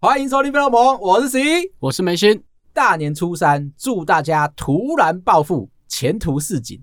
[0.00, 1.40] 欢迎收听《飞龙盟》，我是 C，
[1.80, 2.44] 我是梅心。
[2.72, 6.80] 大年初三，祝大家突然暴富，前途似锦。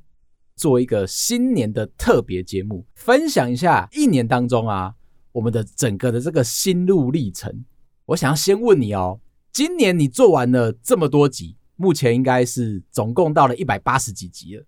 [0.58, 4.94] 做一个新年的特别节目，分享一下一年当中啊，
[5.32, 7.64] 我们的整个的这个心路历程。
[8.08, 9.20] 我想要先问你哦，
[9.56, 14.66] 今年你做完了这么多集，目前应该是总共到了一百八十几集了。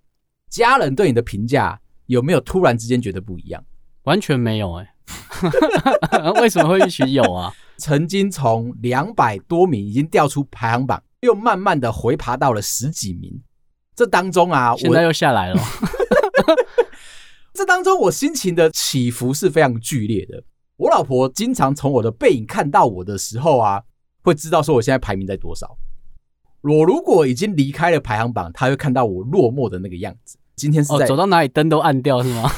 [0.50, 3.62] 家人对你的评价有没有突然之间觉得不一样？
[4.04, 4.94] 完全没有哎、
[6.14, 7.54] 欸， 为什么会一起有啊？
[7.76, 11.04] 曾经从两百多名已经掉出排行榜。
[11.20, 13.42] 又慢慢的回爬到了十几名，
[13.94, 15.62] 这当中啊，现在又下来了。
[17.54, 20.42] 这当中我心情的起伏是非常剧烈的。
[20.78, 23.84] 我老婆经常从我的背影看到我的时候啊，
[24.28, 25.78] 会知道说我现在排名在多少。
[26.62, 30.38] 我如果已经离开了排行榜，他会看到我落寞的那个样子。
[30.56, 32.50] 今天是在、哦、走到哪里灯都暗掉是吗？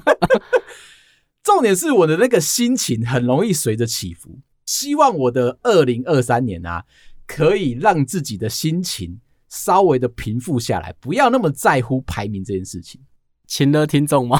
[1.42, 4.38] 重点是我的那个心情很容易随着起伏。
[4.66, 6.84] 希望我的二零二三年啊。
[7.32, 13.00] 可以让自己的心情稍微的平复下来，不要那么在乎排名这件事情。
[13.46, 14.36] 情勒听众吗？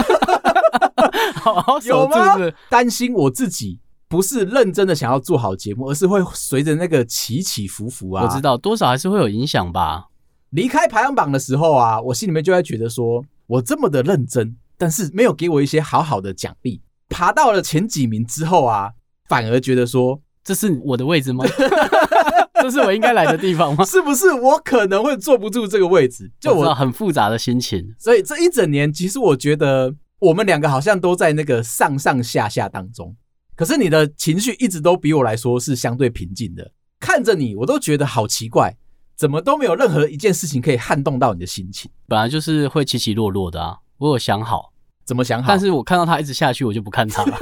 [1.40, 2.36] 好好有吗？
[2.68, 3.80] 担心我自己
[4.14, 8.22] 不是认真的想要做好节目，而是会随着那个起起伏伏啊。
[8.22, 10.04] 我知道多少还是会有影响吧。
[10.50, 16.80] 离开排行榜的时候啊，我心里面就会觉得说，我这么的认真，但是没有给我一些好好的奖励。
[17.08, 18.92] 爬到了前几名之后啊，
[19.28, 21.44] 反而觉得说，这是我的位置吗？
[22.62, 23.84] 这是我应该来的地方吗？
[23.84, 26.30] 是不是我可能会坐不住这个位置？
[26.38, 27.92] 就我，很复杂的心情。
[27.98, 33.16] 所以这一整年，其实我觉得我们两个好像都在那个上上下下当中。
[33.56, 36.72] 可是你的情绪一直都比我来说是相对平静的。
[37.00, 38.74] 看着你，我都觉得好奇怪，
[39.14, 41.90] 怎么都没有任何一件事情可以撼动到你的心情。
[42.06, 43.78] 本来就是会起起落落的啊。
[43.98, 44.72] 我有想好
[45.04, 47.36] 怎么想好，但是我看到他一直下去，我就不看他了。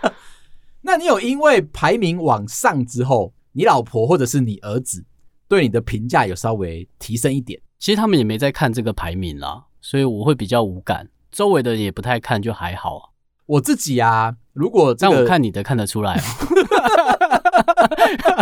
[0.82, 5.04] 那你有因为排名往上之后，你老婆或者是你儿子
[5.48, 11.08] 对你的评价有稍微提升一点，其实他们也没在看这个排名啦，所以我会比较无感。
[11.32, 13.08] 周围的也不太看，就还好啊。
[13.46, 16.22] 我自己啊，如果这个，但我看你的看得出来哦，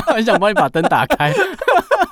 [0.14, 1.32] 很想帮你把灯打开。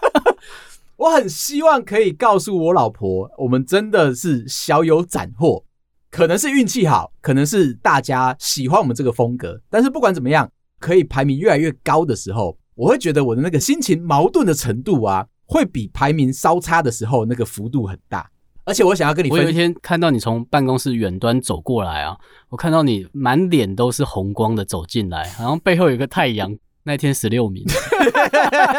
[0.97, 5.65] 我很希望可以告诉我老婆，我们真的是小有斩获，
[6.11, 12.59] 可能是运气好，可能是大家喜欢我们这个风格，但是不管怎么样，可以排名越来越高的时候。
[12.75, 18.31] 我会觉得我的那个心情矛盾的程度啊，会比排名稍差的时候那个幅度很大。
[18.65, 22.17] 而且我想要跟你分，我有一天看到你从办公室远端走过来啊，
[22.51, 26.57] 我看到你满脸都是红光的走进来，然后背后有一个太阳。
[26.83, 27.63] 那天十六名，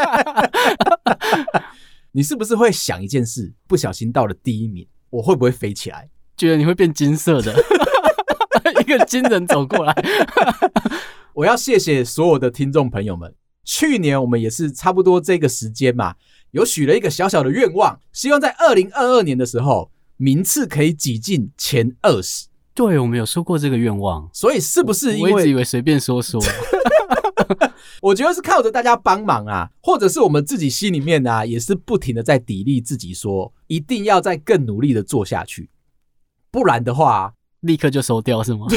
[2.13, 3.53] 你是不是会想一件事？
[3.67, 6.09] 不小心到了第一名，我会不会飞起来？
[6.35, 7.53] 觉得你会变金色的，
[8.81, 9.95] 一个金人走过来。
[11.33, 13.35] 我要谢谢所有的听众朋友们。
[13.63, 16.15] 去年我们也是差不多这个时间嘛，
[16.51, 22.47] 有许了一个小小的愿望，希望在二零二二年的时候，名次可以挤进前二十。
[22.73, 25.33] 对，我们有说过这个愿望，所以是不是因为？
[25.33, 26.41] 我一直以为随便说说。
[28.01, 35.69] 我觉得是靠着大家帮忙啊，或者是我们自己心里面啊，也是不停的在砥砺自己说，说一定要再更努力的做下去，
[36.49, 38.67] 不然的话，立刻就收掉是吗？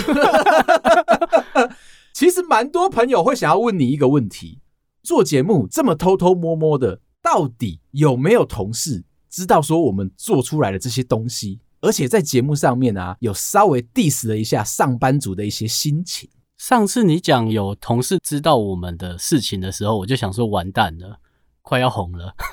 [2.12, 4.60] 其实蛮多朋友会想要问你一个问题。
[5.02, 11.58] 做节目这么偷偷摸摸的，到底有没有同事知道说我们做出来的这些东西？
[11.80, 16.28] 而且在节目上面啊，有稍微 diss 了一下上班族的一些心情。
[16.58, 21.18] 上次你讲有同事知道我们的事情的时候，我就想说完蛋了，
[21.62, 22.34] 快要红了。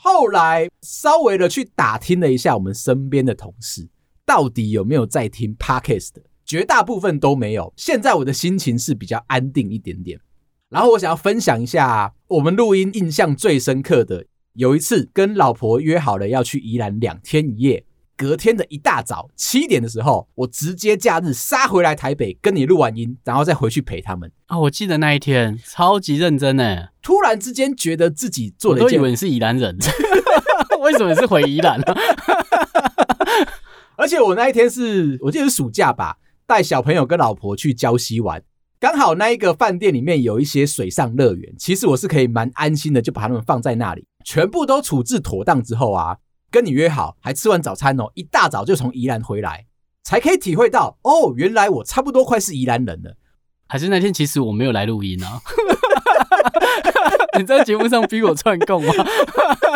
[0.00, 3.88] 后来稍微的去打听了一下我们身边的同事，
[4.24, 6.22] 到底有没有在听 Podcast 的？
[6.46, 7.70] 绝大部分都没有。
[7.76, 10.18] 现在我的心情是比较安定一点点。
[10.70, 17.84] 然后我想要分享一下我们录音印象最深刻的，有一次跟老婆约好了要去宜兰两天一夜，
[18.18, 24.30] 隔天的一大早七点的时候，我直接假日杀回来台北跟你录完音，然后再回去陪他们。
[24.44, 29.74] 啊，我记得那一天超级认真呢，突然之间觉得自己做了一件，我都以为你是宜兰人，
[30.80, 31.86] 为什么是回宜兰呢？
[33.96, 36.18] 而且我那一天是我记得是暑假吧。
[36.46, 38.42] 带小朋友跟老婆去礁溪玩，
[38.80, 46.18] 刚好那一个饭店里面有一些水上乐园，其实我是可以蛮安心的，就把他们放在那里，全部都处置妥当之后啊，
[46.50, 49.66] 跟你约好，还吃完早餐哦，一大早就从宜兰回来，
[50.04, 53.16] 才可以体会到哦，原来我差不多快是宜兰人了。
[53.66, 55.40] 还是那天其实我没有来录音啊？
[57.36, 58.92] 你在节目上逼我串供吗？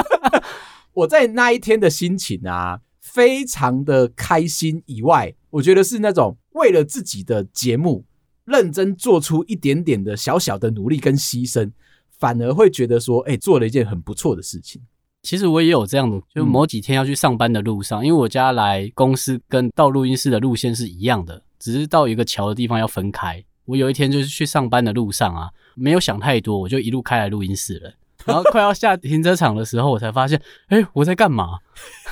[0.94, 4.82] 我在那一天的心情啊，非常的开心。
[4.86, 8.04] 以外，我觉得是那种为了自己的节目
[8.44, 11.70] 认真做出一点点的小小的努力跟牺牲，
[12.18, 14.82] 反而会觉得说，哎，做了一件很不错的事情。
[15.22, 23.44] 其实我也有这样的，就某几天要去上班的路上，嗯、因为我家来公司跟到录音室的路线是一样的，只是到一个桥的地方要分开。
[23.64, 27.92] 我有一天就是去上班的路上啊，没有想太多，我就一路开来录音室了。
[28.24, 31.58] 然后快要下停车场的时候，我才发现， 哎，我在干嘛？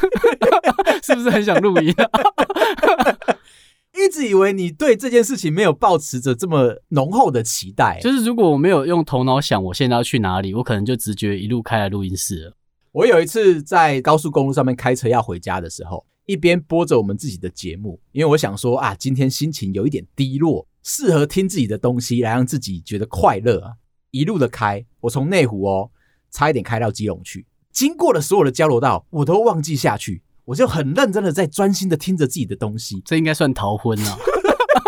[1.03, 2.09] 是不是很想录音啊？
[4.05, 7.99] 一直以为你对这件事情没有抱持着这么浓厚的期待。
[8.03, 12.57] 就是如果我没有用头脑想我现在要去哪里，我可能就直觉一路开来录音室了。
[12.93, 23.73] 我有一次在高速公路上面开车要回家的时候，一边播着我们自己的节目，因为我想说啊，今天心情有一点低落，适合听自己的东西来让自己觉得快乐啊。
[24.11, 25.91] 一路的开，我从内湖哦，
[26.33, 33.01] 差一点开到基隆去，经过了所有的交流道，我都忘记下去，我就很认真的在专心的听着自己的东西。
[33.05, 34.19] 这应该算逃婚啊？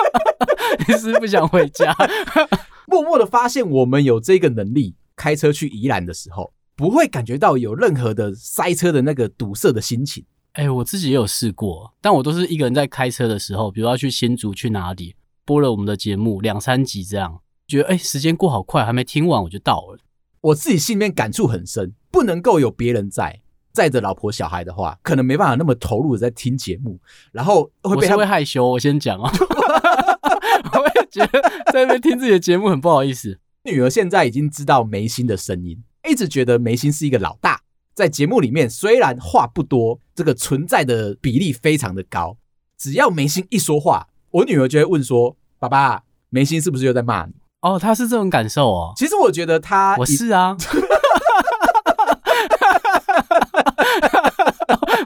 [0.88, 1.94] 你是不是不想回家？
[2.88, 6.52] 默默的发现我们有这个能力，开车去宜兰的时候。
[6.74, 10.24] 不会感觉到有任何的塞车的那个堵塞的心情。
[10.54, 15.14] 哎，我自己也有试过，但我都是一个人在开车的时候，比如要去新竹去哪里，
[15.44, 19.98] 播了我们的节目两三集这样，觉得哎，时间过好快，还没听完我就到了。
[20.40, 23.41] 我自己心里面感触很深，不能够有别人在，
[23.72, 26.98] 载着老婆小孩的话，可能没办法那么投入的在听节目，
[27.32, 28.68] 然后会被他会害羞。
[28.68, 29.30] 我先讲哦，
[30.74, 31.40] 我也觉得
[31.72, 33.38] 在那边听自己的节目很不好意思。
[33.64, 35.82] 女儿现在已经知道眉心的声音。
[36.08, 37.60] 一直觉得眉心是一个老大，
[37.94, 42.36] 在节目里面虽然话不多，这个存在的比例非常的高。
[42.76, 47.32] 只要眉心一说话，我女儿就会问说：“爸爸，眉心是不是又在骂你？”
[47.62, 48.92] 哦，她是这种感受哦。
[48.96, 50.56] 其实我觉得她，我是啊，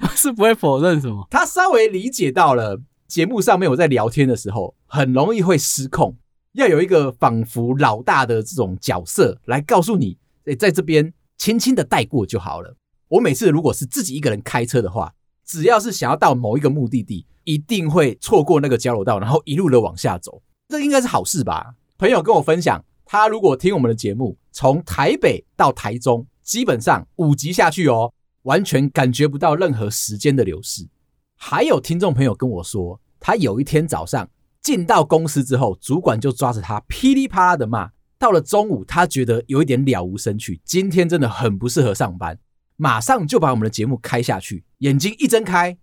[0.01, 1.27] 我是不会否认什么。
[1.31, 2.79] 他稍微理解到了
[3.09, 6.15] 节目上面我在聊天的时候，很容易会失控，
[6.53, 10.19] 要有一个仿佛老大的这种角色来告诉你。
[10.45, 12.77] 诶在这边轻轻的带过就好了。
[13.09, 15.13] 我每次如果是自己一个人开车的话，
[15.45, 20.43] 只要是想要到某一个目的地，一定会错过那个交流道，然后一路的往下走。
[20.69, 21.75] 这应该是好事吧？
[21.99, 28.13] 朋友跟我分享，他如果听我们的节目，从台北到台中，基本上五集下去哦，
[28.47, 30.87] 完全感觉不到任何时间的流逝。
[31.35, 34.29] 还有听众朋友跟我说，他有一天早上
[34.63, 37.91] 进到公司之后，主管就抓着他噼里啪啦的骂。
[38.19, 42.39] 到了中午，他觉得有一点了无生趣，今天真的很不适合上班，
[42.77, 44.65] 马上就把我们的节目开下去。
[44.79, 45.77] 眼睛一睁开，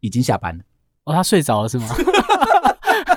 [0.00, 0.64] 已经下班了。
[1.04, 1.86] 哦，他睡着了是吗？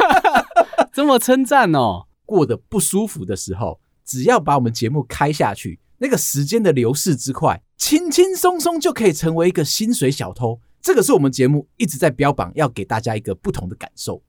[0.94, 2.06] 这么称赞哦。
[2.24, 10.62] 过得不舒服的时候，只要把我们节目开下去，那个时间的流逝之快，轻轻松松就可以成为一个薪水小偷。
[10.83, 14.22] 这个是我们节目一直在标榜，要给大家一个不同的感受。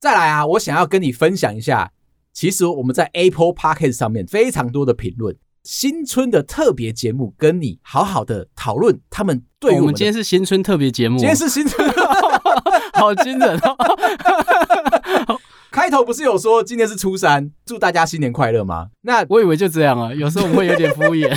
[0.00, 1.92] 再来啊，我想要跟你分享一下。
[2.32, 11.88] 其实我们在 Apple Podcast 上面非常多的评论，新春的特别节目跟你好好的讨论他们对我们，我们今天是新春特别节目，今天是新春，
[12.94, 13.56] 好惊人
[15.28, 15.38] 哦！
[15.70, 18.88] 开头不是有说今天是初三，祝大家新年快乐吗？
[19.02, 21.32] 那我以为就这样啊，有时候我们会有点敷衍。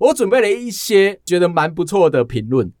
[0.00, 2.72] 我准备了一些觉得蛮不错的评论，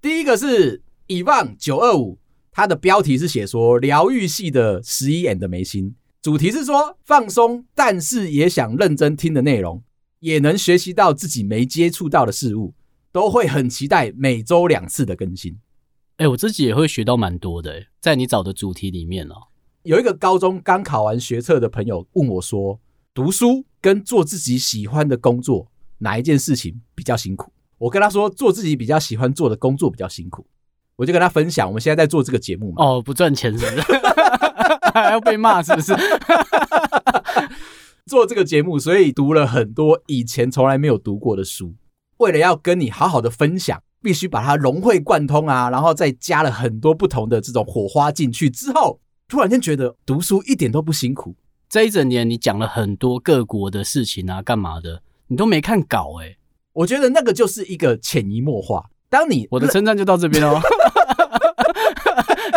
[0.00, 2.18] 第一个是以望九二五。
[2.50, 9.82] 它的标题是写说疗愈系的十一 and 的眉心，主题是说放松，但是也想认真听的内容，
[10.20, 12.72] 也能学习到自己没接触到的事物，
[13.12, 15.58] 都会很期待每周两次的更新。
[16.16, 19.34] 哎，我自己也会学到蛮多的，在你找的主题里面哦，
[19.82, 22.80] 有一个高中刚考完学测的朋友问我说，
[23.12, 25.70] 读书跟做自己喜欢的工作，
[26.04, 27.50] 哪一件事情比较辛苦？
[27.78, 30.46] 我跟他说，做自己比较喜欢做的工作比较辛苦。
[30.96, 32.84] 我就跟他分享，我们现在在做这个节目嘛。
[32.84, 33.82] 哦，不赚钱是不是？
[34.94, 35.92] 还要被骂是不是？
[38.06, 41.74] 做这个节目，所以读了很多以前从来没有读过的书。
[42.18, 51.34] 为了要跟你好好的分享，必须把它融会贯通啊，然后再加了很多不同的这种火花进去之后，突然间觉得读书一点都不辛苦。
[51.68, 55.02] 这一整年你讲了很多各国的事情啊，干嘛的？
[55.28, 56.38] 你都没看稿哎、欸。
[56.72, 58.90] 我觉得那个就是一个潜移默化。
[59.08, 60.60] 当你我的称赞就到这边哦。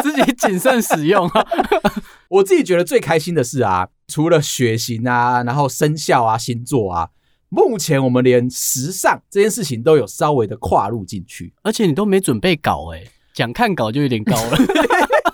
[0.01, 1.45] 自己谨慎使用啊！
[2.29, 7.09] 我自己觉得最开心的是啊，除了血型啊，然后生肖啊、星座啊，
[7.49, 14.57] 目前我们连时尚这件事情都有稍微的跨入进去，而且你都没准备稿哎，讲看稿就有点高了，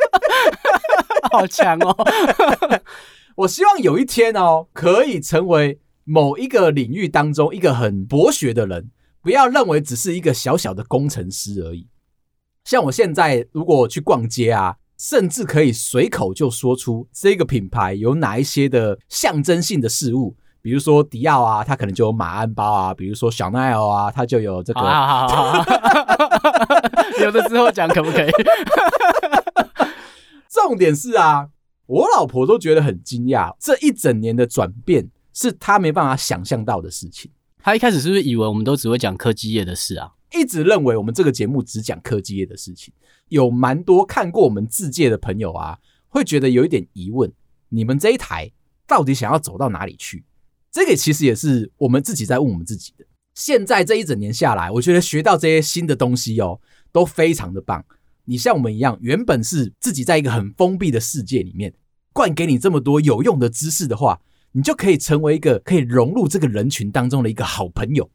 [1.31, 1.95] 好强哦！
[3.35, 8.89] 我希望有一天哦，可以成为某一个领域当中一个很博学的人，
[9.21, 11.87] 不要认为只是一个小小的工程师而已。
[12.63, 20.35] 像我现在如果去逛街啊，甚至可以随口就说出这个品牌有哪一些的象征性的事物。
[20.61, 24.79] 比如说迪奥啊，它可能就有马鞍包啊；比如说小奈儿啊，它就有这个。
[24.79, 25.65] 好好好好
[27.21, 28.31] 有的时候讲可不可以？
[30.49, 31.49] 重点是啊，
[31.85, 37.29] 我老婆都觉得很惊讶，这一整年的转变是他没办法想象到的事情。
[37.59, 40.11] 他一开始是不是以为我们都只会讲科技业的事啊？
[40.33, 42.93] 一直认为我们这个节目只讲科技业的事情。
[43.29, 47.31] 有蛮多看过我们自介的朋友啊，会觉得有一点疑问：
[47.69, 48.51] 你们这一台
[48.85, 50.25] 到底想要走到哪里去？
[50.71, 53.05] 这个其实也是我们自己在问我们自己的。
[53.35, 56.59] 现在这一整年下来，我觉得学到这些新的东西哦，
[56.91, 57.83] 都非常的棒。
[58.25, 61.73] 你像我们一样，原本是自己在一个很封闭的世界里面，
[62.11, 64.19] 灌给你这么多有用的知识的话，
[64.53, 68.09] 你就可以成为一个可以融入这个人群当中的一个好朋友。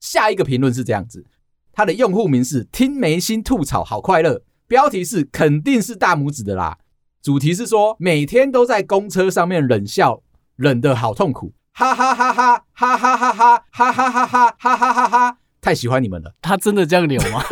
[0.00, 1.24] 下一个评论是这样子，
[1.72, 6.78] 他的用户名是听眉心吐槽好快乐，标题是肯定是大拇指的啦，
[7.22, 10.22] 主题是说每天都在公车上面冷笑，
[10.56, 11.54] 冷得好痛苦。
[11.72, 15.38] 哈哈哈哈哈哈哈哈哈哈哈哈哈哈哈哈！
[15.60, 16.34] 太喜欢你们了。
[16.40, 17.42] 他真的这样留吗？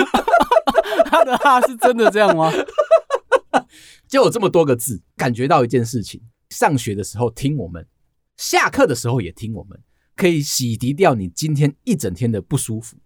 [1.07, 2.51] 他的哈是真的这样吗？
[4.09, 7.87] 就有这么多个字，感觉到一件事情：上学的时候听我们，
[8.37, 9.79] 下课的时候也听我们，
[10.17, 12.97] 可以洗涤掉你今天一整天的不舒服。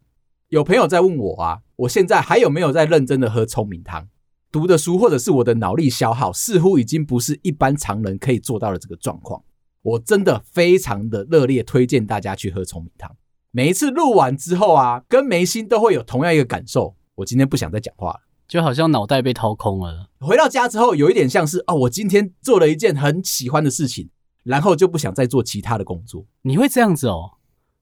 [0.49, 4.08] 有朋友在问我啊，我现在还有没有在认真的喝聪明汤？
[4.50, 9.42] 读的书或者是我的脑力消耗，似乎已经不是一般常人可以做到的这个状况。
[9.82, 13.14] 我真的非常的热烈推荐大家去喝聪明汤。
[13.50, 16.97] 每一次录完之后啊，跟眉心都会有同样一个感受。
[17.16, 20.08] 我今天不想再讲话了，就好像脑袋被掏空了。
[20.20, 24.08] 回到家之后，有一点像是哦，我今天做了一件很喜欢的事情，
[24.42, 26.25] 然后就不想再做其他的工作。
[26.42, 27.30] 你会这样子哦？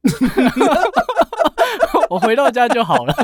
[2.10, 3.14] 我回到家就好了。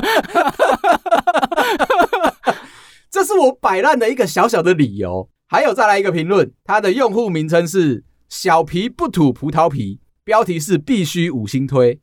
[3.09, 5.29] 这是我摆烂的一个小小的理由。
[5.47, 8.03] 还有再来一个评论，它的用户名称是。
[8.29, 12.01] 小皮不吐葡萄皮，标题是必须五星推，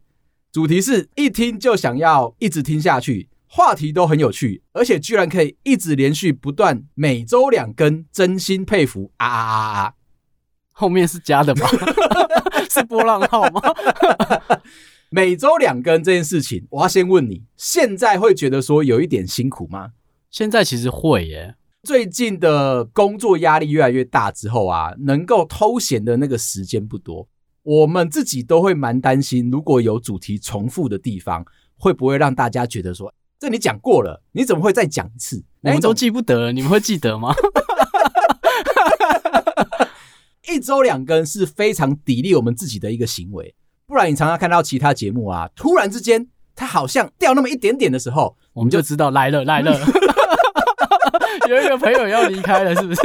[0.53, 9.95] 主题是一听就想要一直听下去，话题都很有趣，而且居然可以一直连续不断，每周两更，真心佩服啊啊啊啊！
[10.81, 11.69] 后面是加的吗？
[12.71, 13.61] 是波浪号吗？
[15.13, 19.91] 每周两更这件事情，我要先问你，现在会觉得说有一点辛苦吗？
[20.31, 21.57] 现在其实会耶。
[21.83, 27.29] 最近的工作压力越来越大之后啊，能够偷闲的那个时间不多，
[27.63, 31.45] 我们自己都会蛮担心，如果有主题重复的地方，
[31.77, 35.45] 会不会让大家觉得说，这你讲过了，你怎么会再讲一次？
[35.63, 37.35] 我们都记不得了，你们会记得吗？
[40.51, 43.55] 一周两更是非常砥砺我们自己的一个行为，
[43.87, 49.79] 不然你常常看到其他节目啊，突然之间它好像掉那么一点点的时候，我们就知道来了来了。
[51.49, 53.01] 有一个朋友要离开了，是不是？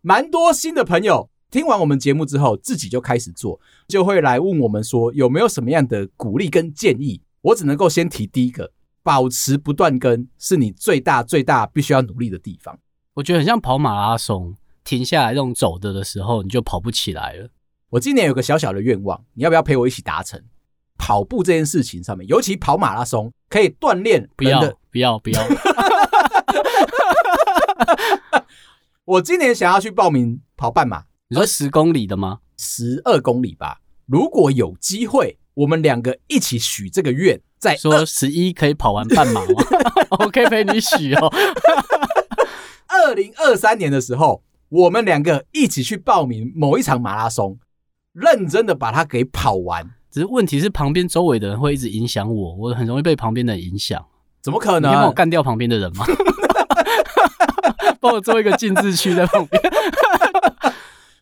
[0.00, 7.20] 蛮多新的朋友听完我们节目之后，自己就开始做，就会来问我们说有没有什么样的鼓励跟建议。
[7.42, 8.72] 我只能够先提第一个，
[9.02, 12.78] 保持不断更是你最大最大必须要努力的地方。
[13.14, 17.48] 我觉得很像跑马拉松，停下来这种走的的时候，你就跑不起来了。
[17.90, 20.42] 我今年有个小小的愿望，你要不要陪我一起达成？
[20.98, 24.28] 跑步这件事情上面，尤其跑马拉松，可以锻炼。
[24.36, 24.60] 不要，
[24.90, 25.42] 不要，不要。
[29.04, 32.38] 我今年想要去报名跑半马，你说十公里的吗？
[32.56, 33.80] 十二公里吧。
[34.06, 39.64] 如果有机会，我们两个一起许这个愿，在说十一可以跑完半马吗？
[40.20, 41.32] 我可以陪你许哦。
[42.86, 47.58] 二零二三年的时候，我们两个一起去报名某一场马拉松，
[48.14, 49.86] 认真的把它给跑完。
[50.10, 54.02] 只是问题是，旁边周围的人会一直影响我，我很容易被旁边的人影响。
[54.40, 54.90] 怎么可能？
[54.90, 56.06] 你帮我干掉旁边的人吗？
[58.00, 59.62] 帮我做一个禁制区在旁边。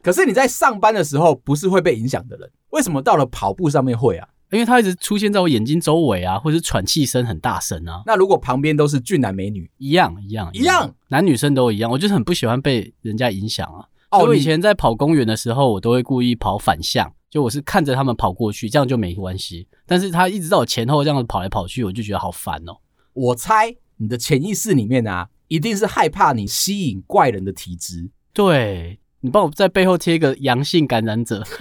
[0.00, 4.28] 可是你在上班的时候不是会被影响的人，为什么到了跑步上面会啊？
[4.50, 8.02] 因为他一直出现在我眼睛周围啊，或者是喘气声很大声啊。
[8.04, 11.88] 那如果旁边都是俊男美女，一样一样一样，男女生都一样。
[11.90, 13.86] 我就是很不喜欢被人家影响啊。
[14.10, 17.12] 哦，我以前在跑公园的时候，我都会故意跑反向。
[17.30, 19.68] 就我是看着他们跑过去，这样就没关系。
[19.86, 22.76] 但是他一直在我前后这样子跑来跑去，我就觉得好烦哦。
[23.12, 28.10] 我猜你的潜意识里面啊，一定是害怕你吸引怪人的体质。
[28.32, 31.54] 对，你帮我在背后贴一个阳性感染者，他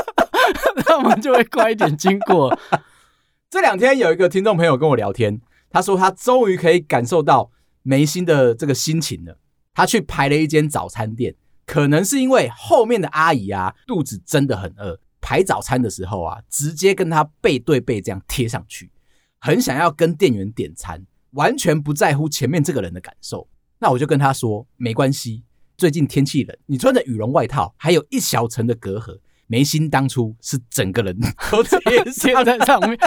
[1.01, 2.57] 们就会快一点经过。
[3.49, 7.51] 这两天有一个听众朋友跟我聊天，他说他终于可以感受到
[7.83, 9.37] 眉心的这个心情了。
[9.73, 11.35] 他去排了一间早餐店。
[11.63, 18.91] 可能是因为后面的阿姨啊，肚子真的很饿，排早餐的时候啊，直接跟她背对背这样贴上去，
[19.39, 23.47] 很想要跟店员点餐，完全不在乎前面这个人的感受。
[23.79, 25.43] 那我就跟她说，没关系，
[25.77, 29.19] 最近天气冷，你穿着羽绒外套，还有一小层的隔阂，
[29.51, 31.13] 眉心当初是整个人
[31.51, 32.97] 都贴贴在上面。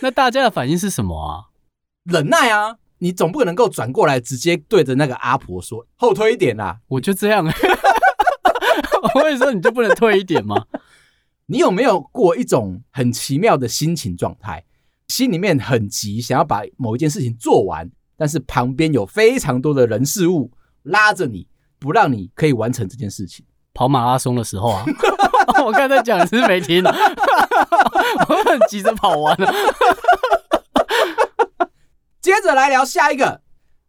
[0.00, 1.52] 那大家的反应是什么啊？
[2.04, 2.78] 忍耐啊！
[3.00, 6.76] 你总不能够转过来直接对着那个阿婆说，后退一点啦、啊！
[6.88, 7.52] 我就这样、欸，
[9.14, 10.64] 我跟你说，你就不能退一点吗？
[11.44, 14.64] 你有没有过一种很奇妙的心情状态？
[15.08, 20.50] 心里面很急，想要把某一件事情做完，但是旁边有非常多的人事物
[20.84, 21.46] 拉着你，
[21.78, 23.44] 不让你可以完成这件事情。
[23.80, 24.84] 跑马拉松的时候啊，
[25.64, 29.50] 我刚才讲的是没听， 我很急着跑完了。
[32.20, 33.40] 接着来聊下一个，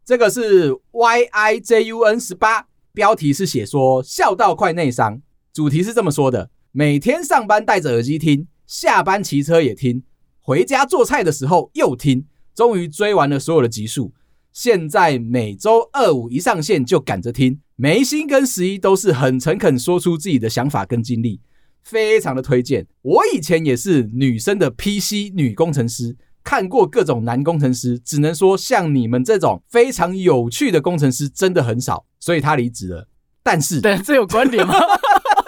[0.06, 5.22] 这个是 Y I J U N 十八，标题是写说笑到快内伤，
[5.52, 10.04] 主题是这么说的：每天上班戴着耳机听，下班骑车也听，
[10.40, 14.14] 回家做菜的时候又听，终于追完了所有的集数。
[14.54, 21.42] 现在每周二五一上线就赶着听，眉心跟十一都是很诚恳说出自己的想法跟经历，
[21.82, 22.86] 非常的推荐。
[23.02, 26.16] 我以前也是女生的 PC 女工程师。
[26.44, 33.08] 看过各种男工程师，只能说像你们这种非常有趣的工程师真的很少，所以他离职了。
[33.42, 34.76] 但是，对，这有观点吗？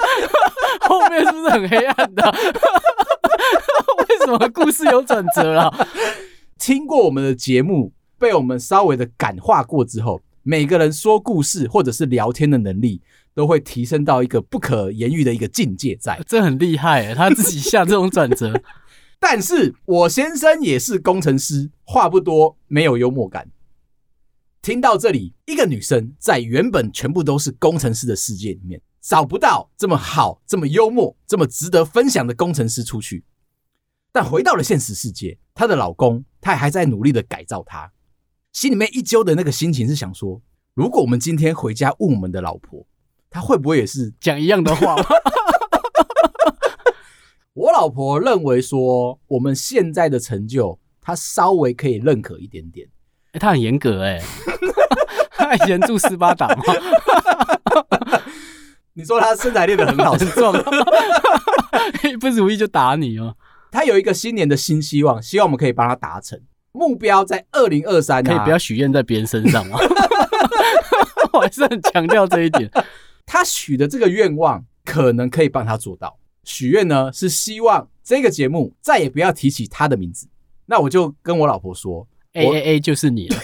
[0.82, 2.36] 后面是不是很黑暗的？
[4.00, 5.88] 为什么故事有转折了？
[6.58, 13.02] 听过我们的节目，被我们稍微的感化过之后，每个人说故事或者是聊天的能力，
[13.34, 16.22] 都会提升到一个不可言喻的一个境界在。
[16.28, 18.62] 这很厉害欸，他自己下这种转折。
[19.20, 23.50] 但是我先生也是工程师，话不多，没有幽默感。
[24.62, 33.24] 听到这里，一个女生在原本全部都是工程师的世界里面，找不到这么好、这么幽默、这么值得分享的工程师出去。
[34.12, 37.90] 但回到了现实世界，她的老公，他也还在努力的改造她。
[38.54, 40.42] 心里面一揪的那个心情是想说：
[40.76, 42.86] 如果我们今天回家问我们的老婆，
[43.30, 44.96] 她会不会也是讲一样的话？
[47.54, 52.88] 我老婆认为说，我们现在的成就，她稍微可以认可一点点。
[53.32, 54.22] 哎，她很严格哎，
[55.36, 56.64] 她以前住斯巴达吗？
[58.94, 60.54] 你说她身材练得很好，很壮，
[62.04, 63.36] 一不如意就打你哦。
[63.72, 66.40] 她有一个新年的新希望，希望我们可以帮她达成
[66.74, 69.78] 目标，在二零二三，可以不要许愿在别人身上吗？
[71.32, 72.70] 我还是很强调这一点。
[73.26, 76.18] 他许的这个愿望，可能可以帮他做到。
[76.44, 80.28] 许愿呢，是希望这个节目再也不要提起他的名字。
[80.66, 83.38] 那我就跟我老婆说，A A A 就是你了。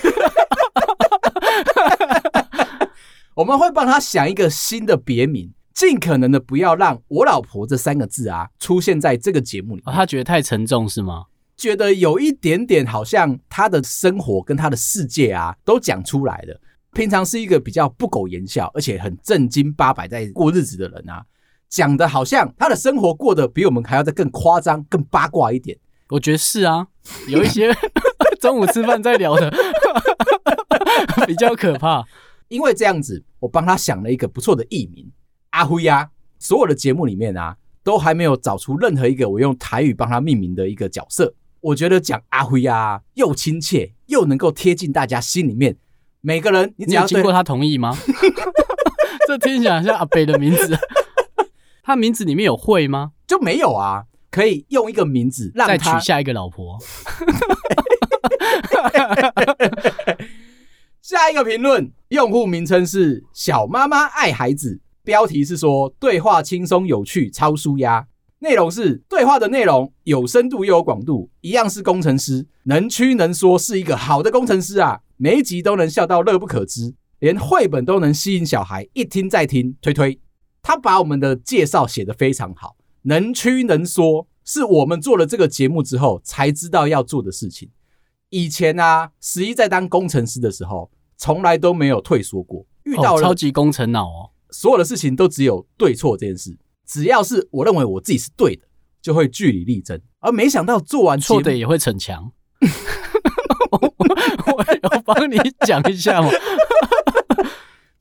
[3.36, 9.82] 我们会帮他想一个新的别名，尽可能的不要让我老婆这三个字啊出现在这个节目里。
[9.86, 11.26] 哦，他觉得太沉重是吗？
[11.60, 16.62] 觉得有一点点好像他的生活跟他的世界啊都讲出来了。
[16.94, 21.24] 平常是一个比较不苟言笑，而且很正经八百在过日子的人啊。
[21.68, 25.78] 讲的好像他的生活过得比我们还要再更夸张、更八卦一点。
[26.08, 26.88] 我觉得是啊，
[27.28, 27.72] 有一些
[28.42, 29.54] 中午吃饭在聊的
[31.28, 32.04] 比较可怕。
[32.48, 35.12] 因为这样子，我帮他想了一个不错的艺名
[35.52, 36.10] “阿辉呀”。
[36.40, 41.32] 所有的节目里面啊，都还没有找出任何一个我用台语帮他命名的一个角色。
[41.62, 45.78] 我觉得讲阿辉呀又亲切，又能够贴近大家心里面。
[46.22, 47.98] 每个人，你只要经过他同意吗？
[49.28, 50.78] 这听起来像阿北的名字。
[51.84, 53.12] 他名字里面有会吗？
[53.28, 56.78] 就没有啊，可以用一个名字让他再娶下一个老婆。
[61.02, 68.06] 下一个评论，用户名称是小妈妈爱孩子，标题是说对话轻松有趣，超舒压。
[68.42, 75.02] 内容是对话的内容有深度又有广度，一样是工程师，能屈能说，是一个好的工程师啊！
[75.18, 80.18] 每一集都能笑到乐不可支，连绘本都能吸引小孩一听再听，推推。
[80.62, 87.70] 他把我们的介绍写得非常好，能屈能说，是我们做了这个节目之后才知道要做的事情。
[88.30, 92.66] 以前啊，十一在当工程师的时候，从来都没有退缩过。
[92.84, 96.58] 遇到了超级工程脑哦，所有的事情都只有对错这件事。
[96.90, 98.64] 只要是我认为我自己是对的，
[99.00, 100.02] 就会据理力争。
[100.18, 102.32] 而没想到做完错的也会逞强。
[103.72, 106.30] 我要帮你讲一下嘛，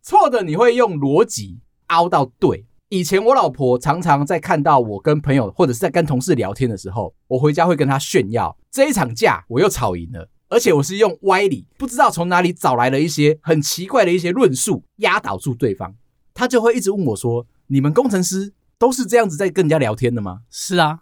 [0.00, 1.60] 错的你会用逻辑。
[1.88, 15.94] 凹到对，以前我老婆常常在看到我跟朋友或者是在跟同事聊天的时候，我回家会跟她炫耀，这一场架我又吵赢了，而且我是用歪理，不知道从哪里找来了一些很奇怪的一些论述压倒住对方。
[16.34, 21.00] 他就会一直问我说：“你们工程师都是这样子在跟人家聊天的吗？”是啊，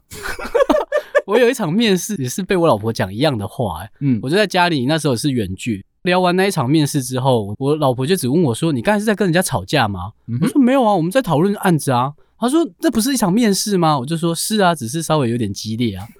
[1.26, 16.06] 我有一场面试也是被我老婆讲一样的话、欸，嗯，我就在家里，那时候是远距，聊完那一场面试之后，我老婆就只问我说：“你刚才是在跟人家吵架吗？”嗯、我说：“没有啊，我们在讨论案子啊。”她说：“这不是一场面试吗？”我就说：“是啊，只是稍微有点激烈啊。”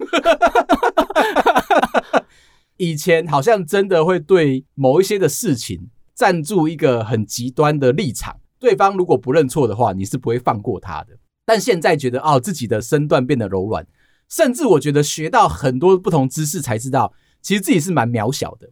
[2.79, 8.37] 以前好像真的会对某一些的事情站住一个很极端的立场。
[8.59, 11.17] 对方如果不认错的话，你是不会放过他的。
[11.47, 13.87] 但现在觉得哦，自己的身段变得柔软，
[14.29, 18.69] 甚至我觉得学到很多不同知识，才知道其实自己是蛮渺小的。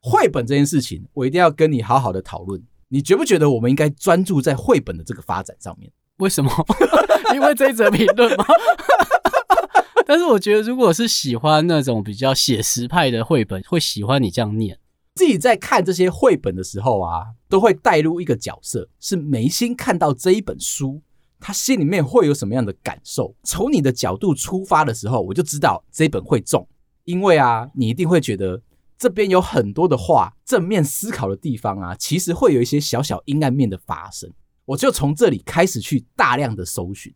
[0.00, 2.62] 绘本这件事情，我一定要跟你好好的讨论。
[2.88, 5.90] 你觉不觉得我们应该专注在绘本的这个发展上面？
[6.18, 6.50] 为什么？
[7.34, 8.44] 因为这一则评论吗？
[10.06, 14.78] 但是我觉得，如果是喜欢那种比较写实派的绘本，会喜欢你这样念。
[15.14, 21.00] 自己在看这些绘本的时候啊，都会带入一个角色，是眉心看到这一本书，
[21.44, 23.34] 他心里面会有什么样的感受？
[23.42, 26.66] 从你的角度出发的时候，我就知道这本会中，
[27.04, 28.62] 因为啊，你一定会觉得
[28.96, 34.32] 这边有很多的话，正面思考的地方啊，其实会有一些小小阴暗面的发生。
[34.64, 37.12] 我就从这里开始去大量的搜寻，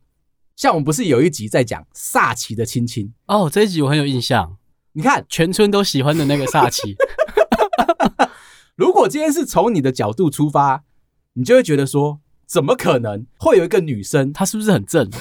[0.56, 4.56] 像我们不是有一集在讲萨奇的亲亲哦，这一集我很有印象。
[4.90, 6.96] 你看，全村都喜欢的那个萨奇。
[8.74, 10.82] 如果今天是从你的角度出发，
[11.34, 14.32] 你就会觉得说，怎么可能会有一个女生？
[14.32, 15.08] 她是不是很正？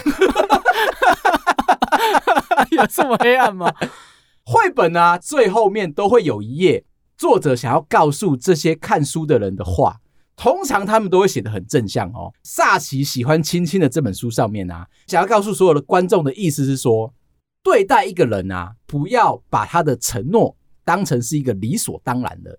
[2.71, 3.73] 有这么黑暗吗？
[4.43, 6.85] 绘本啊，最后面都会有一页，
[7.17, 9.99] 作者想要告诉这些看书的人的话，
[10.35, 12.31] 通常他们都会写得很正向哦。
[12.43, 17.13] 萨奇喜欢亲亲的这本书上面啊，想要告诉所有的观众的意思是说，
[17.63, 20.55] 对待一个人啊，不要把他的承诺。
[20.83, 22.55] 当成是一个理所当然的，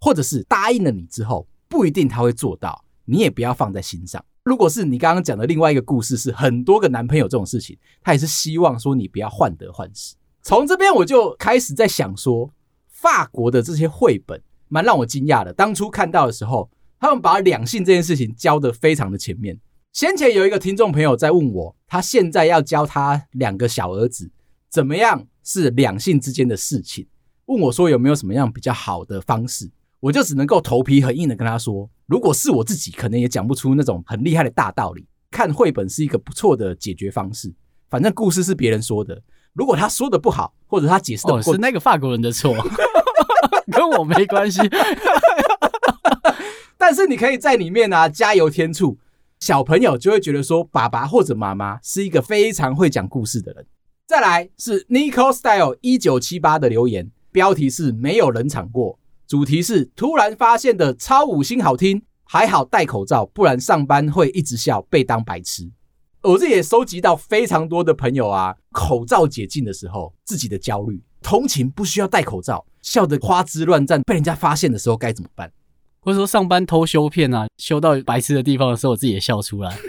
[0.00, 4.22] 或者是答应了你之后，不一定他会做到，你也不要放在心上。
[4.44, 10.14] 如果是你刚刚讲的另外一个故事，是很多个男朋友这种事情，他也是希望说你不要患得患失。
[10.42, 12.48] 从这边我就开始在想说，
[12.88, 15.52] 法国的这些绘本蛮让我惊讶的。
[15.52, 19.58] 当初看到的时候，他们把两性这件事情教得非常的前面。
[19.92, 24.30] 先前有一个听众朋友在问我，他现在要教他两个小儿子
[24.70, 27.06] 怎么样是两性之间的事情。
[27.46, 35.06] 问我说有没有什么样比较好的方式，我就只能够头皮很硬的跟他说，如果是我自己，可能也讲不出那种很厉害的大道理。
[35.30, 37.52] 看绘本是一个不错的解决方式，
[37.90, 39.20] 反正故事是别人说的，
[39.52, 42.54] 如果他说的不好，或者他解释的是那个法国人的错，
[43.72, 44.60] 跟我没关系。
[46.78, 48.96] 但是你可以在里面啊加油添醋，
[49.40, 53.66] 小朋友就会觉得说爸爸或者妈妈是一个非常会讲故事的人。
[54.06, 57.10] 再来是 Nico Style 一九七八的留言。
[57.32, 65.68] 标题是没有冷场过，主题是突然发现的超五星好听，还好戴口罩，不然上班会一直笑，被当白痴。
[66.22, 75.50] 我这也收集到非常多的朋友啊，口罩解禁的时候自己的焦虑，通勤不需要戴口罩，笑得花枝乱颤，被人家发现的时候该怎么办？
[75.98, 79.76] 或者说上班偷修片啊，修到白痴的地方的时候，我自己也笑出来。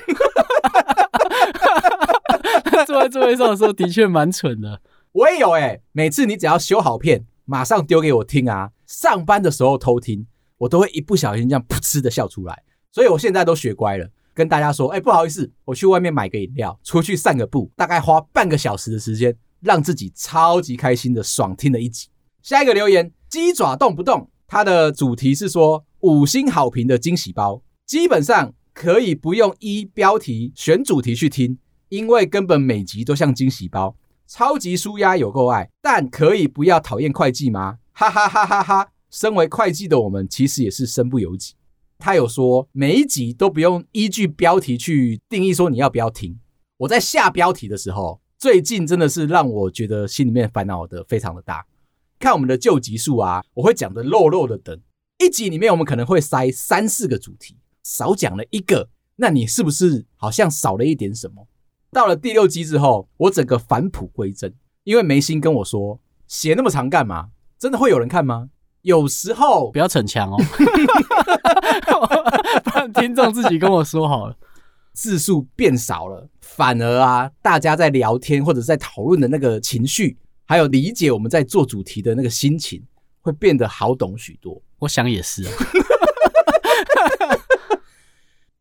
[2.87, 4.81] 坐在座位上的时候，的确蛮蠢的。
[5.11, 7.27] 我也有哎、欸，每次你只要修好片。
[7.49, 8.71] 马上丢给我听啊！
[8.87, 10.25] 上班的时候偷听，
[10.57, 12.63] 我都会一不小心这样噗嗤的笑出来。
[12.91, 22.07] 所以我现在都学乖了，跟大家说：哎，不好意思，我去外面买个饮料，出去散个步，大概花半个小时的时间，让自己超级开心的爽听了一集。
[22.41, 33.95] 下一个留言，鸡爪动不动，它的主题是说五星好评的惊喜包，基本上可以不用依标题选主题去听，因为根本每集都像惊喜包。
[34.29, 37.77] 超级舒压有够爱，但可以不要讨厌会计吗？
[37.99, 38.91] 哈哈哈哈哈！
[39.09, 41.55] 身为会计的我们，其实也是身不由己。
[41.97, 46.39] 他有说每一集都不用依据标题去定义说你要不要听。
[46.77, 51.65] 我在下标题的时候，最近真的是让我觉得心里面烦恼的非常的大。
[52.19, 54.79] 看我们的旧集数啊，我会讲的漏漏的等。
[55.17, 61.47] 一集里面我们可能会塞三四个主题，少讲了一个，那你是不是好像少了一点什么？
[61.89, 67.29] 到了第六集之后，我整个返璞归真，因为梅心跟我说，写那么长干嘛？
[67.59, 68.49] 真的会有人看吗？
[68.83, 70.37] 有时候不要逞强哦，
[72.63, 74.37] 不然听众自己跟我说好了，
[74.93, 82.81] 字数变少了，反而啊，大家在聊天或者在讨论的那个情绪，还有理解我们在做主题的那个心情，
[83.21, 84.61] 会变得好懂许多。
[84.79, 85.51] 我想也是啊。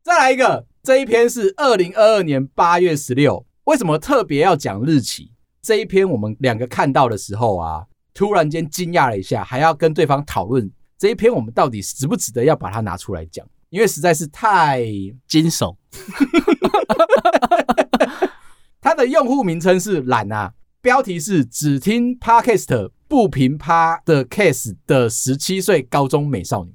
[0.03, 0.67] 再来一个。
[0.83, 3.45] 这一篇是二零二二年八月十六。
[3.65, 5.33] 为什么特别要讲日期？
[5.61, 13.47] 这一篇我们两个看到的时候啊，突然间惊讶了一下，还要跟对方讨论这一篇我们到底值不值得要把它拿出来讲？
[13.69, 14.81] 因为实在是太
[15.29, 15.77] 惊悚。
[18.81, 26.73] 它的用户名称是懒啊，标题是只听 Podcast 不评趴的 case 的十七岁高中美少女，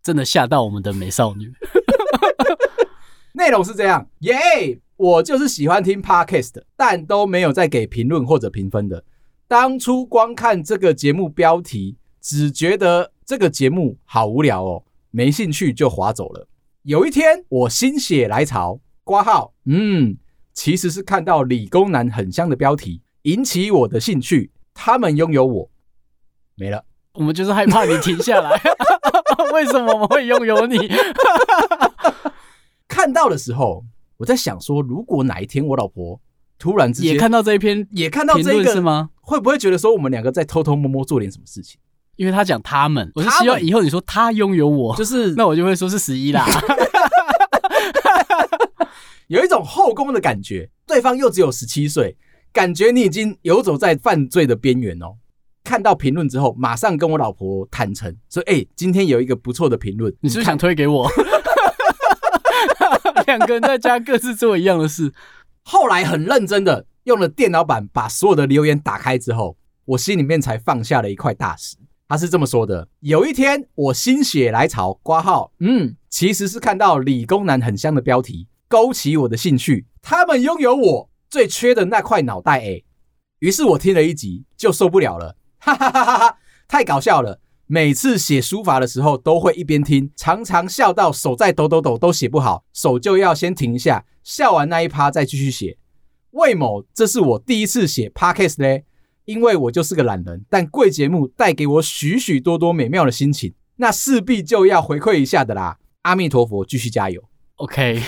[0.00, 1.52] 真的吓到我们的美少女。
[3.32, 9.02] 内容是这样，耶、yeah!，我就是喜欢听 Podcast，但都没有再给评论或者评分的。
[9.46, 16.48] 当初光看这个节目标题，只觉得这个节目好无聊哦，没兴趣就划走了。
[16.82, 20.16] 有一天，我心血来潮，挂号，嗯，
[20.52, 24.50] 其实是看到理工男很香的标题，引起我的兴趣。
[24.72, 25.70] 他们拥有我，
[26.56, 26.84] 没了。
[27.12, 28.60] 我们就是害怕你停下来，
[29.54, 30.76] 为什么我们会拥有你？
[32.88, 33.84] 看到的时候，
[34.16, 36.20] 我在想说，如果哪一天我老婆
[36.58, 39.10] 突然之间也看到这一篇，也看到这个是吗？
[39.24, 41.78] 会不会觉得说我们两个在偷偷摸摸做点什么事情？
[42.16, 46.46] 因为他讲他们，我是希望以后你说他拥有我，就是 那我就会说是十一啦。
[49.28, 52.16] 有一种后宫的感觉，对方又只有十七岁，
[52.52, 55.16] 感觉你已经游走在犯罪的边缘哦。
[55.64, 61.10] 看到评论之后，马上跟我老婆坦诚说：“哎、欸，今天有一个不错的评论，你是不是想推给我？”
[63.26, 65.10] 两个人在家各自做一样的事。
[65.62, 71.76] 后来很认真的用了电脑版把所有的留言打开之后，我心里面才放下了一块大石。
[72.08, 79.86] 他是这么说的：有一天我心血来潮，挂号，嗯，其实是看到理工男很香的标题，勾起我的兴趣。
[80.00, 82.82] 他们拥有我最缺的那块脑袋，哎，
[83.40, 86.38] 于是我听了一集就受不了了，哈哈哈哈哈，
[86.68, 87.40] 太搞笑了。
[87.66, 95.78] 每次写书法的时候都会一边听，常常笑到手在抖抖抖，都写不好，手就要先停一下，笑完那一趴再继续写。
[96.34, 98.84] 魏某，这是我第一次写 Podcast 嘞，
[99.24, 105.78] 因为我就是个懒人，但贵节目带给我许许多多美妙的心情，那势必就要回馈一下的啦。
[106.02, 107.22] 阿弥陀佛，继续加油。
[107.56, 108.02] OK，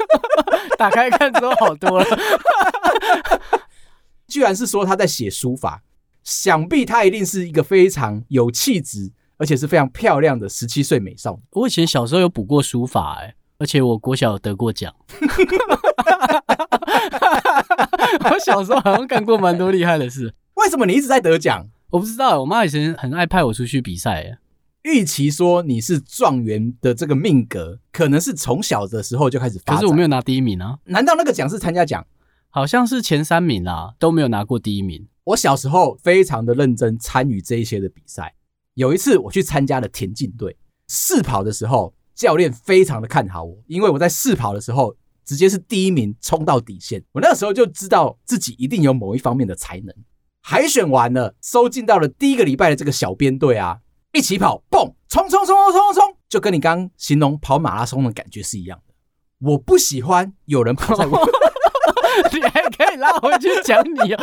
[0.78, 2.06] 打开看之后好多了，
[4.26, 5.82] 居然是说他在写书法。
[6.24, 11.42] 想必他一定是一个非常有气质，而且是非常漂亮的十七岁美少女。
[11.52, 14.92] 我以前小时候有补过书法，哎，而且我国小有得过奖。
[18.30, 20.34] 我小时候好像干过蛮多厉害的事。
[20.54, 21.68] 为什么你一直在得奖？
[21.90, 24.22] 我不知道，我妈以前很爱派我出去比赛。
[24.22, 24.38] 哎，
[24.82, 29.74] 与其说你是状元的这个命格，可能是从小的时候就开始发。
[29.74, 30.78] 可是我没有拿第一名啊？
[30.84, 32.06] 难道那个奖是参加奖？
[32.48, 35.06] 好像是前三名啦，都没有拿过第一名。
[35.24, 38.34] 我小时候非常的认真参与这一些的比赛。
[38.74, 40.56] 有一次我去参加了田径队，
[40.88, 47.02] 试跑的时候，教练非常的看好我，因为我在试跑的时候直接是第一名冲到底线。
[47.12, 49.94] 我那个时候就知道自己一定有某一方面的才能。
[50.42, 53.78] 海选完了，收进到了第一个礼拜的这个小编队啊，
[54.12, 58.94] 一起跑，蹦，冲冲冲冲冲冲，就跟你刚刚形容跑马拉松的感觉是一样的。
[59.38, 61.18] 我不喜欢有人跑在我。
[62.34, 64.22] 你还可以拉回去讲你啊，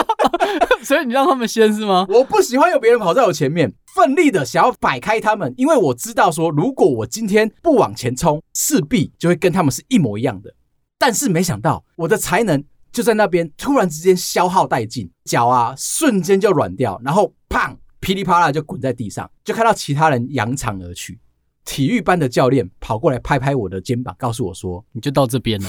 [0.82, 2.06] 所以你让他们先是吗？
[2.08, 10.54] 我不喜欢有别人跑在我前面，奋力的想要摆开他们，因为我知道说，如果我今天不往前冲，势必就会跟他们是一模一样的。
[10.98, 21.20] 但是没想到，我的才能就在那边突然之间消耗殆尽，脚啊瞬间就软掉，然后砰，噼里啪啦就滚在地上，就看到其他人扬长而去。
[21.64, 25.68] 体育班的教练跑过来拍拍我的肩膀，告诉我说：“你就到这边了。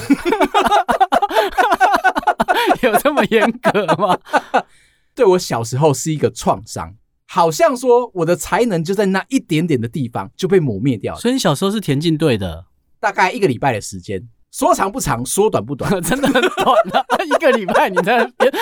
[2.82, 4.18] 有这么严格吗？
[5.14, 6.94] 对我小时候是一个创伤，
[7.26, 11.20] 好像说我的才能就在那一点点的地方就被抹灭掉了。
[11.20, 12.66] 所以你小时候是田径队的，
[13.00, 17.04] 大概一个礼拜的时间，说长不长，说短不短， 真的很短啊！
[17.24, 18.52] 一个礼拜你在那边，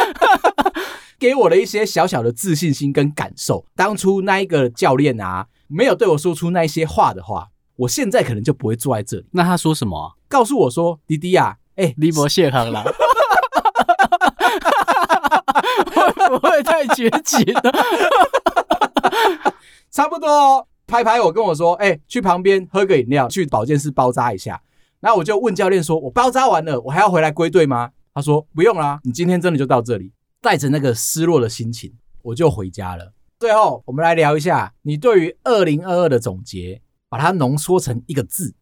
[1.19, 3.65] 给我的一些小小的自信心跟感受。
[3.77, 9.27] 当初那一个教练啊，没有对我说出那些话的话，我现在可能就不会坐在这里。
[9.33, 10.13] 那他说什么啊？
[10.29, 12.85] 告诉我说：“弟弟啊。”哎，离伯谢康了，
[15.91, 17.73] 会不会太绝情了？
[19.91, 24.63] 差不多，拍拍我跟我说，哎，去旁边喝个饮料，去保健室包扎一下。
[25.01, 27.91] 然后我就问教练说，我包扎完了，我还要回来归队吗？
[28.15, 30.13] 他说不用啦，你今天真的就到这里。
[30.41, 31.93] 带着那个失落的心情，
[32.23, 33.13] 我就回家了。
[33.39, 38.55] 最后，我们来聊一下你对于二零二二的总结，把它浓缩成一个字。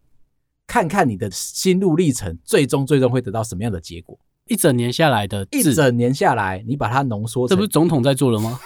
[0.66, 4.18] 看看你的心路历程，最终最终会得到什么样的结果？
[4.50, 8.58] 一整年下来的，一整年下来，你把它浓缩，这不是总统在做了吗？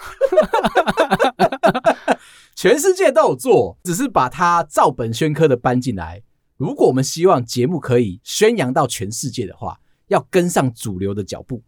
[2.57, 6.23] 全世界都有做，只是把它照本宣科的搬进来。
[6.57, 11.63] 如果我们希望节目可以宣扬到全世界的话，要跟上主流的脚步。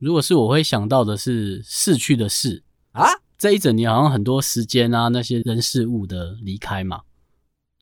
[0.00, 3.06] 如果是我会想到的是逝去的事啊，
[3.38, 7.02] 这一整年好像很多时间啊，那些人事物的离开嘛。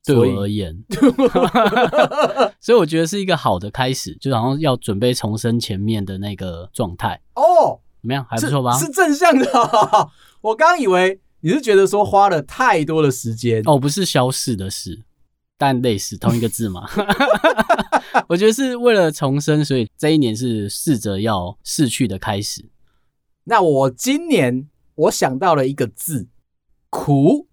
[0.05, 0.75] 对我而言，
[2.59, 8.25] 所以我觉得是一个好的开始，就好像要准备重生前面的那个状态哦，怎么样？
[8.29, 8.73] 还不错吧？
[8.79, 9.47] 是，是正向的。
[10.41, 15.03] 我刚以为你是觉得说花了太多的时间哦，不是消逝的事，
[15.59, 16.89] 但类似同一个字嘛。
[18.27, 22.71] 我觉得是为了重生，所以这一年是试着要逝去的开始。
[23.45, 26.29] 那我今年我想到了一个字，
[26.89, 27.49] 苦，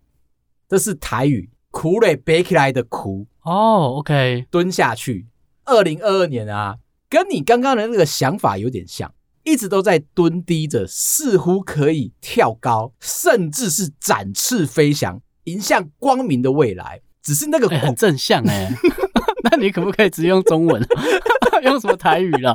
[0.69, 1.49] 这是台语。
[1.77, 5.27] 苦累背起来的苦哦、oh,，OK，蹲下去。
[5.63, 9.13] 二零二二年啊，跟你刚刚的那个想法有点像，
[9.43, 16.99] 一直都在蹲低着，似乎可以跳高，甚至是展翅飞翔，迎向光明的未来。
[17.21, 18.75] 只是那个、欸、很正向哎、欸，
[19.51, 20.83] 那你可不可以直接用中文？
[21.61, 22.51] 用什么台语了？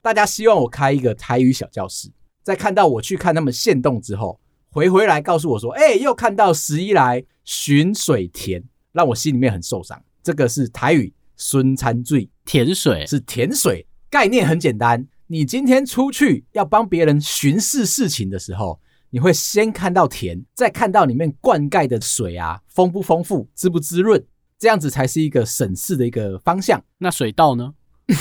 [0.00, 2.08] 大家希望我开一个台语小教室，
[2.44, 4.38] 在看到我去看他们现动之后。
[4.72, 10.00] 回回来告诉我说：“哎、欸，又看到十一来寻水田，让我心里面很受伤。
[10.22, 13.84] 这个是台语‘孙餐醉’，甜水是甜水。
[14.08, 18.78] 概念很简单，你今天出去要帮别人巡视事情的时候，
[19.10, 24.24] 你会先看到田，再看到里面灌溉的水啊，丰不丰富，滋不滋润，
[24.56, 26.80] 这样子才是一个审视的一个方向。
[26.98, 27.74] 那水稻呢？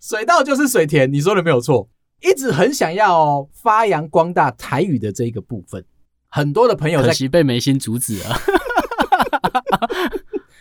[0.00, 1.90] 水稻就是水田，你说的没有错。”
[2.20, 5.84] 一直很想要发扬光大台语的这一个部分，
[6.28, 8.36] 很多的朋友在，可惜被眉心阻止了。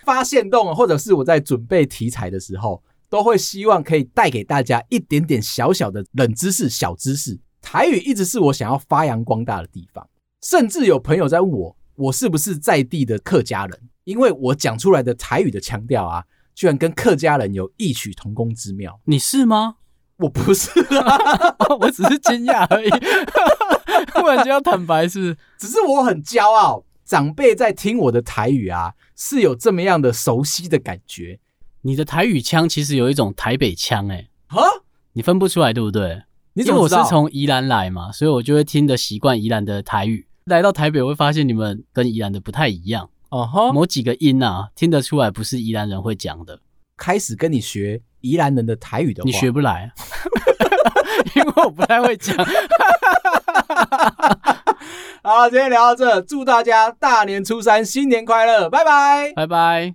[0.04, 7.39] 发现动，或者是我在准备题材的时候，都会希望可以带给大家一点点小小的冷知识、小知识。
[7.62, 10.08] 台语一直是我想要发扬光大的地方，
[10.41, 13.80] 甚至有朋友在问我，我是不是在地的客家人？
[14.06, 16.24] 因为我讲出来的台语的腔调啊，
[16.56, 19.00] 居然跟客家人有异曲同工之妙。
[19.06, 19.76] 你是吗？
[20.19, 22.89] 我不是啊， 我只是惊讶而已。
[24.13, 31.39] 突然间要坦白是，只是我很骄傲，长辈在听我的台语啊，是有这么样的熟悉的感觉。
[31.82, 34.62] 你的台语腔其实有一种台北腔，哎，哈，
[35.13, 36.21] 你分不出来对不对？
[36.53, 40.27] 你怎么我是从宜兰来嘛，所以我就会听得习惯宜兰的台语。
[40.45, 43.10] 来到台北，我会发现你们跟宜兰的不太一样。
[43.29, 46.60] 哦哈，某几个音啊，听得出来不是宜兰人会讲的。
[46.97, 49.91] 开始跟你学宜兰人的台语的话，你学不来，
[51.36, 52.36] 因为我不太会讲。
[55.21, 59.93] 好，今天聊到这，祝大家大年初三新年快乐，拜拜，拜拜。